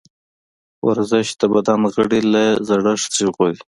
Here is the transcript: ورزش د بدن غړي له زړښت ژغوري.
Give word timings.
ورزش 0.87 1.27
د 1.41 1.43
بدن 1.53 1.81
غړي 1.93 2.21
له 2.33 2.43
زړښت 2.67 3.11
ژغوري. 3.19 3.59